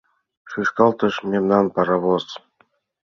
[0.49, 2.25] Шӱшкалтыш мемнан паровоз